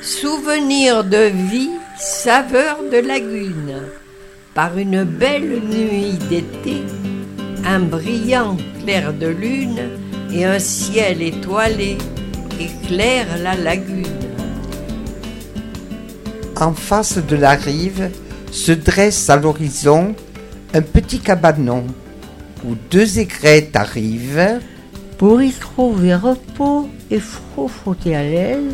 Souvenir 0.00 1.04
de 1.04 1.30
vie, 1.30 1.68
saveur 1.98 2.78
de 2.90 2.96
lagune. 3.06 3.82
Par 4.54 4.78
une 4.78 5.04
belle 5.04 5.60
nuit 5.60 6.18
d'été, 6.30 6.82
un 7.66 7.80
brillant 7.80 8.56
clair 8.82 9.12
de 9.12 9.26
lune 9.26 9.82
et 10.32 10.46
un 10.46 10.58
ciel 10.58 11.20
étoilé 11.20 11.98
éclairent 12.58 13.36
la 13.42 13.54
lagune. 13.54 14.06
En 16.56 16.72
face 16.72 17.18
de 17.18 17.36
la 17.36 17.50
rive 17.50 18.10
se 18.50 18.72
dresse 18.72 19.28
à 19.28 19.36
l'horizon 19.36 20.14
un 20.72 20.80
petit 20.80 21.18
cabanon 21.18 21.84
où 22.64 22.76
deux 22.90 23.18
aigrettes 23.18 23.76
arrivent 23.76 24.60
pour 25.20 25.42
y 25.42 25.52
trouver 25.52 26.14
repos 26.14 26.88
et 27.10 27.20
frotter 27.20 28.16
à 28.16 28.22
l'aise, 28.22 28.72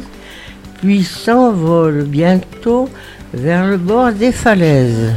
puis 0.80 1.02
s'envolent 1.02 2.04
bientôt 2.04 2.88
vers 3.34 3.66
le 3.66 3.76
bord 3.76 4.12
des 4.12 4.30
falaises. 4.30 5.12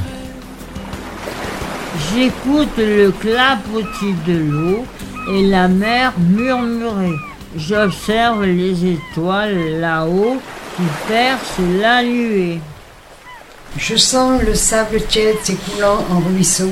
J'écoute 2.11 2.75
le 2.79 3.11
clapotis 3.11 4.15
de 4.25 4.39
l'eau 4.39 4.85
et 5.31 5.45
la 5.45 5.67
mer 5.67 6.13
murmurer. 6.17 7.13
J'observe 7.55 8.45
les 8.45 8.93
étoiles 8.93 9.79
là-haut 9.79 10.37
qui 10.75 10.83
percent 11.07 11.79
la 11.79 12.01
nuée. 12.01 12.59
Je 13.77 13.95
sens 13.95 14.41
le 14.41 14.55
sable 14.55 14.99
tiède 15.03 15.37
s'écoulant 15.43 16.03
en 16.09 16.21
ruisseau, 16.27 16.71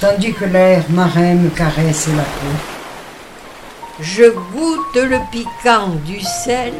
tandis 0.00 0.32
que 0.32 0.44
l'air 0.44 0.84
marin 0.90 1.34
me 1.34 1.48
caresse 1.48 2.06
la 2.16 2.22
peau. 2.22 2.75
Je 4.00 4.24
goûte 4.24 4.94
le 4.94 5.18
piquant 5.30 5.88
du 6.04 6.20
sel 6.20 6.74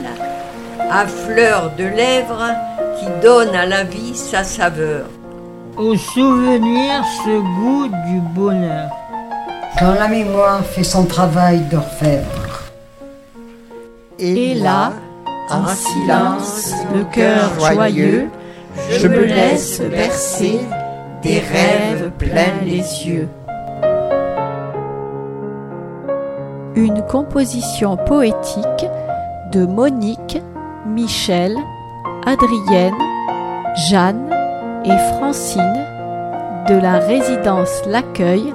à 0.90 1.06
fleur 1.06 1.72
de 1.78 1.84
lèvres 1.84 2.50
qui 2.98 3.06
donne 3.22 3.54
à 3.54 3.64
la 3.64 3.84
vie 3.84 4.14
sa 4.14 4.44
saveur. 4.44 5.06
Au 5.78 5.96
souvenir 5.96 7.02
ce 7.24 7.38
goût 7.38 7.88
du 7.88 8.20
bonheur. 8.34 8.90
Quand 9.78 9.94
la 9.94 10.08
mémoire 10.08 10.62
fait 10.64 10.84
son 10.84 11.06
travail 11.06 11.60
d'orfèvre. 11.70 12.64
Et 14.18 14.54
là, 14.54 14.92
en 15.48 15.66
silence, 15.66 16.72
le 16.94 17.04
cœur 17.04 17.50
joyeux, 17.58 18.28
je 18.90 19.08
me 19.08 19.24
laisse 19.24 19.80
bercer 19.80 20.60
des 21.22 21.38
rêves 21.38 22.10
pleins 22.18 22.60
les 22.62 22.84
yeux. 23.06 23.28
Une 26.76 27.02
composition 27.06 27.96
poétique 27.96 28.86
de 29.50 29.64
Monique, 29.64 30.42
Michel, 30.86 31.56
Adrienne, 32.26 32.92
Jeanne 33.88 34.30
et 34.84 34.98
Francine 35.14 35.86
de 36.68 36.74
la 36.74 36.98
résidence 36.98 37.80
L'Accueil 37.86 38.52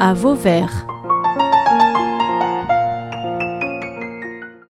à 0.00 0.14
Vauvert. 0.14 0.89